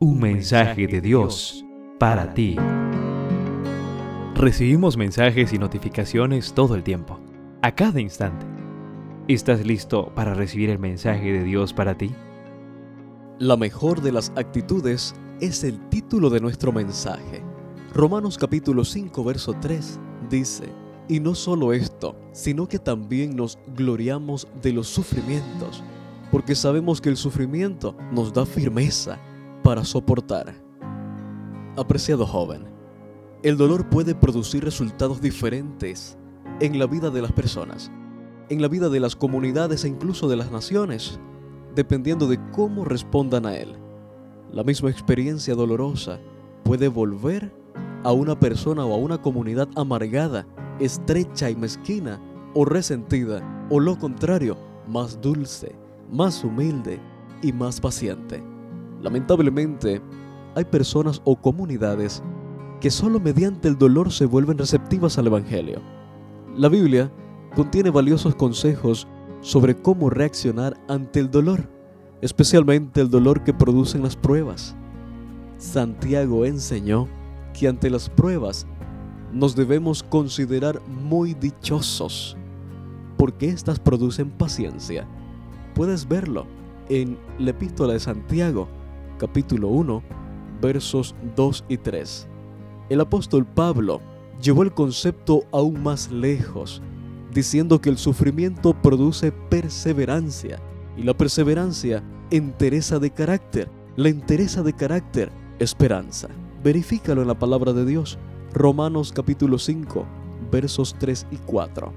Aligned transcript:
Un 0.00 0.20
mensaje 0.20 0.86
de 0.86 1.00
Dios 1.00 1.64
para 1.98 2.32
ti. 2.32 2.54
Recibimos 4.36 4.96
mensajes 4.96 5.52
y 5.52 5.58
notificaciones 5.58 6.52
todo 6.52 6.76
el 6.76 6.84
tiempo, 6.84 7.18
a 7.62 7.74
cada 7.74 8.00
instante. 8.00 8.46
¿Estás 9.26 9.66
listo 9.66 10.12
para 10.14 10.34
recibir 10.34 10.70
el 10.70 10.78
mensaje 10.78 11.32
de 11.32 11.42
Dios 11.42 11.72
para 11.72 11.98
ti? 11.98 12.12
La 13.40 13.56
mejor 13.56 14.00
de 14.00 14.12
las 14.12 14.30
actitudes 14.36 15.16
es 15.40 15.64
el 15.64 15.80
título 15.88 16.30
de 16.30 16.38
nuestro 16.38 16.70
mensaje. 16.70 17.42
Romanos 17.92 18.38
capítulo 18.38 18.84
5, 18.84 19.24
verso 19.24 19.56
3 19.60 19.98
dice, 20.30 20.72
y 21.08 21.18
no 21.18 21.34
solo 21.34 21.72
esto, 21.72 22.14
sino 22.30 22.68
que 22.68 22.78
también 22.78 23.34
nos 23.34 23.58
gloriamos 23.74 24.46
de 24.62 24.74
los 24.74 24.86
sufrimientos, 24.86 25.82
porque 26.30 26.54
sabemos 26.54 27.00
que 27.00 27.08
el 27.08 27.16
sufrimiento 27.16 27.96
nos 28.12 28.32
da 28.32 28.46
firmeza 28.46 29.18
para 29.68 29.84
soportar. 29.84 30.54
Apreciado 31.76 32.24
joven, 32.26 32.64
el 33.42 33.58
dolor 33.58 33.90
puede 33.90 34.14
producir 34.14 34.64
resultados 34.64 35.20
diferentes 35.20 36.16
en 36.60 36.78
la 36.78 36.86
vida 36.86 37.10
de 37.10 37.20
las 37.20 37.32
personas, 37.32 37.92
en 38.48 38.62
la 38.62 38.68
vida 38.68 38.88
de 38.88 38.98
las 38.98 39.14
comunidades 39.14 39.84
e 39.84 39.88
incluso 39.88 40.26
de 40.26 40.36
las 40.36 40.50
naciones, 40.50 41.20
dependiendo 41.74 42.28
de 42.28 42.40
cómo 42.50 42.86
respondan 42.86 43.44
a 43.44 43.56
él. 43.56 43.76
La 44.50 44.64
misma 44.64 44.88
experiencia 44.88 45.54
dolorosa 45.54 46.18
puede 46.64 46.88
volver 46.88 47.52
a 48.04 48.12
una 48.12 48.40
persona 48.40 48.86
o 48.86 48.94
a 48.94 48.96
una 48.96 49.20
comunidad 49.20 49.68
amargada, 49.76 50.46
estrecha 50.80 51.50
y 51.50 51.56
mezquina, 51.56 52.18
o 52.54 52.64
resentida, 52.64 53.66
o 53.68 53.80
lo 53.80 53.98
contrario, 53.98 54.56
más 54.86 55.20
dulce, 55.20 55.76
más 56.10 56.42
humilde 56.42 56.98
y 57.42 57.52
más 57.52 57.82
paciente. 57.82 58.42
Lamentablemente, 59.02 60.02
hay 60.54 60.64
personas 60.64 61.20
o 61.24 61.36
comunidades 61.36 62.22
que 62.80 62.90
solo 62.90 63.20
mediante 63.20 63.68
el 63.68 63.76
dolor 63.76 64.12
se 64.12 64.26
vuelven 64.26 64.58
receptivas 64.58 65.18
al 65.18 65.26
Evangelio. 65.26 65.80
La 66.56 66.68
Biblia 66.68 67.12
contiene 67.54 67.90
valiosos 67.90 68.34
consejos 68.34 69.06
sobre 69.40 69.76
cómo 69.76 70.10
reaccionar 70.10 70.76
ante 70.88 71.20
el 71.20 71.30
dolor, 71.30 71.68
especialmente 72.20 73.00
el 73.00 73.10
dolor 73.10 73.44
que 73.44 73.54
producen 73.54 74.02
las 74.02 74.16
pruebas. 74.16 74.76
Santiago 75.58 76.44
enseñó 76.44 77.08
que 77.52 77.68
ante 77.68 77.90
las 77.90 78.08
pruebas 78.08 78.66
nos 79.32 79.54
debemos 79.54 80.02
considerar 80.02 80.80
muy 80.86 81.34
dichosos, 81.34 82.36
porque 83.16 83.48
éstas 83.48 83.78
producen 83.78 84.30
paciencia. 84.30 85.06
Puedes 85.74 86.08
verlo 86.08 86.46
en 86.88 87.18
la 87.38 87.50
epístola 87.50 87.92
de 87.92 88.00
Santiago, 88.00 88.68
capítulo 89.18 89.68
1, 89.68 90.02
versos 90.60 91.14
2 91.36 91.64
y 91.68 91.76
3. 91.76 92.28
El 92.88 93.00
apóstol 93.00 93.44
Pablo 93.44 94.00
llevó 94.40 94.62
el 94.62 94.72
concepto 94.72 95.42
aún 95.52 95.82
más 95.82 96.10
lejos, 96.10 96.80
diciendo 97.32 97.80
que 97.80 97.90
el 97.90 97.98
sufrimiento 97.98 98.74
produce 98.80 99.32
perseverancia 99.32 100.60
y 100.96 101.02
la 101.02 101.14
perseverancia 101.14 102.02
entereza 102.30 102.98
de 102.98 103.10
carácter, 103.10 103.68
la 103.96 104.08
entereza 104.08 104.62
de 104.62 104.72
carácter 104.72 105.30
esperanza. 105.58 106.28
Verifícalo 106.62 107.22
en 107.22 107.28
la 107.28 107.38
palabra 107.38 107.72
de 107.72 107.84
Dios, 107.84 108.18
Romanos 108.54 109.12
capítulo 109.12 109.58
5, 109.58 110.06
versos 110.50 110.94
3 110.98 111.26
y 111.30 111.36
4. 111.36 111.92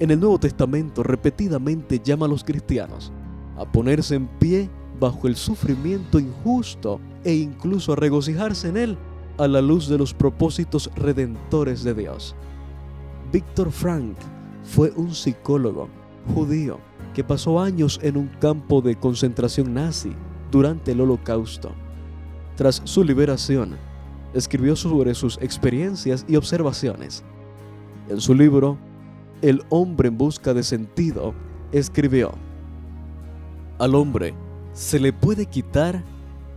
En 0.00 0.10
el 0.10 0.18
Nuevo 0.18 0.38
Testamento 0.38 1.02
repetidamente 1.02 2.00
llama 2.02 2.26
a 2.26 2.28
los 2.28 2.42
cristianos 2.42 3.12
a 3.56 3.70
ponerse 3.70 4.16
en 4.16 4.26
pie 4.26 4.68
bajo 4.98 5.26
el 5.26 5.36
sufrimiento 5.36 6.18
injusto 6.18 7.00
e 7.24 7.34
incluso 7.34 7.92
a 7.92 7.96
regocijarse 7.96 8.68
en 8.68 8.76
él 8.76 8.98
a 9.38 9.48
la 9.48 9.60
luz 9.60 9.88
de 9.88 9.98
los 9.98 10.14
propósitos 10.14 10.90
redentores 10.94 11.82
de 11.82 11.94
Dios. 11.94 12.34
Víctor 13.32 13.70
Frank 13.72 14.16
fue 14.62 14.92
un 14.96 15.14
psicólogo 15.14 15.88
judío 16.34 16.78
que 17.12 17.24
pasó 17.24 17.60
años 17.60 17.98
en 18.02 18.16
un 18.16 18.28
campo 18.40 18.80
de 18.80 18.96
concentración 18.96 19.74
nazi 19.74 20.12
durante 20.50 20.92
el 20.92 21.00
holocausto. 21.00 21.72
Tras 22.56 22.80
su 22.84 23.02
liberación, 23.02 23.76
escribió 24.34 24.76
sobre 24.76 25.14
sus 25.14 25.38
experiencias 25.38 26.24
y 26.28 26.36
observaciones. 26.36 27.24
En 28.08 28.20
su 28.20 28.34
libro, 28.34 28.78
El 29.42 29.62
hombre 29.68 30.08
en 30.08 30.18
busca 30.18 30.54
de 30.54 30.62
sentido, 30.62 31.34
escribió, 31.72 32.32
Al 33.78 33.94
hombre 33.94 34.34
se 34.74 34.98
le 34.98 35.12
puede 35.12 35.46
quitar 35.46 36.02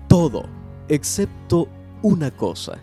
todo, 0.07 0.45
excepto 0.89 1.67
una 2.01 2.31
cosa, 2.31 2.79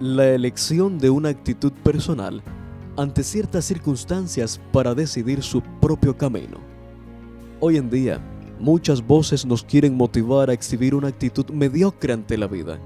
la 0.00 0.28
elección 0.30 0.98
de 0.98 1.10
una 1.10 1.28
actitud 1.28 1.72
personal 1.84 2.42
ante 2.96 3.22
ciertas 3.22 3.66
circunstancias 3.66 4.58
para 4.72 4.94
decidir 4.94 5.42
su 5.42 5.62
propio 5.80 6.16
camino. 6.16 6.58
Hoy 7.60 7.76
en 7.76 7.90
día, 7.90 8.20
muchas 8.58 9.06
voces 9.06 9.44
nos 9.44 9.62
quieren 9.62 9.96
motivar 9.96 10.48
a 10.48 10.54
exhibir 10.54 10.94
una 10.94 11.08
actitud 11.08 11.50
mediocre 11.50 12.14
ante 12.14 12.38
la 12.38 12.46
vida. 12.46 12.78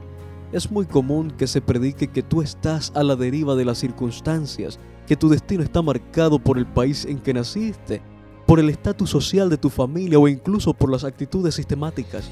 Es 0.52 0.70
muy 0.70 0.86
común 0.86 1.30
que 1.30 1.46
se 1.46 1.60
predique 1.60 2.08
que 2.08 2.22
tú 2.24 2.42
estás 2.42 2.90
a 2.96 3.04
la 3.04 3.14
deriva 3.14 3.54
de 3.54 3.64
las 3.64 3.78
circunstancias, 3.78 4.80
que 5.06 5.16
tu 5.16 5.28
destino 5.28 5.62
está 5.62 5.80
marcado 5.80 6.40
por 6.40 6.58
el 6.58 6.66
país 6.66 7.04
en 7.04 7.18
que 7.20 7.34
naciste 7.34 8.02
por 8.46 8.60
el 8.60 8.68
estatus 8.68 9.10
social 9.10 9.48
de 9.48 9.56
tu 9.56 9.70
familia 9.70 10.18
o 10.18 10.28
incluso 10.28 10.74
por 10.74 10.90
las 10.90 11.04
actitudes 11.04 11.54
sistemáticas 11.54 12.28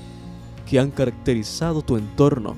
que 0.68 0.78
han 0.78 0.90
caracterizado 0.90 1.82
tu 1.82 1.96
entorno 1.96 2.54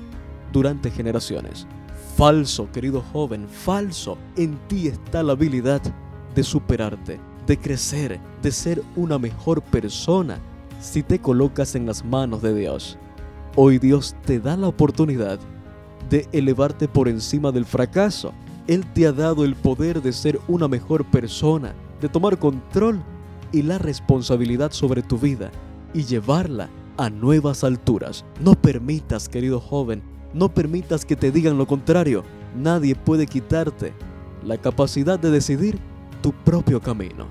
durante 0.51 0.91
generaciones. 0.91 1.67
Falso, 2.15 2.69
querido 2.71 3.03
joven, 3.13 3.47
falso. 3.47 4.17
En 4.37 4.57
ti 4.67 4.87
está 4.87 5.23
la 5.23 5.33
habilidad 5.33 5.81
de 6.33 6.43
superarte, 6.43 7.19
de 7.47 7.57
crecer, 7.57 8.19
de 8.41 8.51
ser 8.51 8.81
una 8.95 9.17
mejor 9.17 9.61
persona 9.61 10.39
si 10.79 11.03
te 11.03 11.19
colocas 11.19 11.75
en 11.75 11.85
las 11.85 12.03
manos 12.05 12.41
de 12.41 12.53
Dios. 12.53 12.97
Hoy 13.55 13.79
Dios 13.79 14.15
te 14.25 14.39
da 14.39 14.57
la 14.57 14.67
oportunidad 14.67 15.39
de 16.09 16.27
elevarte 16.31 16.87
por 16.87 17.07
encima 17.07 17.51
del 17.51 17.65
fracaso. 17.65 18.33
Él 18.67 18.85
te 18.93 19.07
ha 19.07 19.11
dado 19.11 19.45
el 19.45 19.55
poder 19.55 20.01
de 20.01 20.13
ser 20.13 20.39
una 20.47 20.67
mejor 20.67 21.05
persona, 21.05 21.73
de 22.01 22.09
tomar 22.09 22.37
control 22.37 23.01
y 23.55 23.63
la 23.63 23.77
responsabilidad 23.77 24.73
sobre 24.73 25.01
tu 25.01 25.17
vida 25.17 25.49
y 25.93 26.03
llevarla 26.03 26.69
a 26.97 27.09
nuevas 27.09 27.63
alturas. 27.63 28.25
No 28.41 28.53
permitas, 28.53 29.29
querido 29.29 29.61
joven, 29.61 30.03
no 30.33 30.49
permitas 30.49 31.05
que 31.05 31.15
te 31.15 31.31
digan 31.31 31.57
lo 31.57 31.65
contrario. 31.65 32.25
Nadie 32.53 32.95
puede 32.95 33.27
quitarte 33.27 33.93
la 34.43 34.57
capacidad 34.57 35.17
de 35.17 35.31
decidir 35.31 35.79
tu 36.21 36.33
propio 36.33 36.81
camino. 36.81 37.27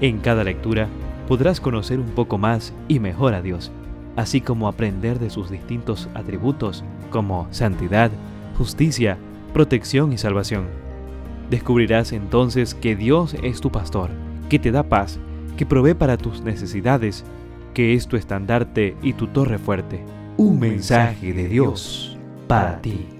En 0.00 0.20
cada 0.20 0.42
lectura 0.42 0.88
podrás 1.28 1.60
conocer 1.60 2.00
un 2.00 2.12
poco 2.12 2.38
más 2.38 2.72
y 2.88 2.98
mejor 2.98 3.34
a 3.34 3.42
Dios, 3.42 3.70
así 4.16 4.40
como 4.40 4.68
aprender 4.68 5.18
de 5.18 5.28
sus 5.28 5.50
distintos 5.50 6.08
atributos 6.14 6.82
como 7.10 7.46
santidad, 7.50 8.10
justicia, 8.56 9.18
protección 9.52 10.14
y 10.14 10.18
salvación. 10.18 10.64
Descubrirás 11.50 12.12
entonces 12.12 12.74
que 12.74 12.96
Dios 12.96 13.36
es 13.42 13.60
tu 13.60 13.70
pastor, 13.70 14.08
que 14.48 14.58
te 14.58 14.70
da 14.70 14.82
paz 14.82 15.18
que 15.56 15.66
provee 15.66 15.94
para 15.94 16.16
tus 16.16 16.42
necesidades, 16.42 17.24
que 17.74 17.94
es 17.94 18.06
tu 18.06 18.16
estandarte 18.16 18.96
y 19.02 19.14
tu 19.14 19.26
torre 19.28 19.58
fuerte. 19.58 20.04
Un 20.36 20.58
mensaje 20.60 21.32
de 21.32 21.48
Dios 21.48 22.18
para 22.46 22.80
ti. 22.80 23.15